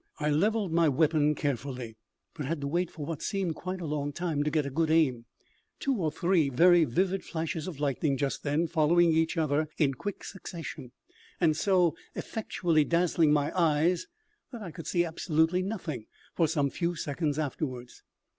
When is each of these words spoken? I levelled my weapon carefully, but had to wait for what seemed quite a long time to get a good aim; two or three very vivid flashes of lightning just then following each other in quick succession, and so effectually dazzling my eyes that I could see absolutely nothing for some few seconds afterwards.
I 0.19 0.31
levelled 0.31 0.71
my 0.73 0.89
weapon 0.89 1.35
carefully, 1.35 1.95
but 2.33 2.47
had 2.47 2.59
to 2.61 2.67
wait 2.67 2.89
for 2.89 3.05
what 3.05 3.21
seemed 3.21 3.53
quite 3.53 3.79
a 3.81 3.85
long 3.85 4.11
time 4.11 4.41
to 4.41 4.49
get 4.49 4.65
a 4.65 4.71
good 4.71 4.89
aim; 4.89 5.25
two 5.79 5.93
or 5.93 6.11
three 6.11 6.49
very 6.49 6.85
vivid 6.85 7.23
flashes 7.23 7.67
of 7.67 7.79
lightning 7.79 8.17
just 8.17 8.41
then 8.41 8.65
following 8.65 9.11
each 9.11 9.37
other 9.37 9.67
in 9.77 9.93
quick 9.93 10.23
succession, 10.23 10.91
and 11.39 11.55
so 11.55 11.95
effectually 12.15 12.83
dazzling 12.83 13.31
my 13.31 13.55
eyes 13.55 14.07
that 14.51 14.63
I 14.63 14.71
could 14.71 14.87
see 14.87 15.05
absolutely 15.05 15.61
nothing 15.61 16.07
for 16.33 16.47
some 16.47 16.71
few 16.71 16.95
seconds 16.95 17.37
afterwards. 17.37 18.01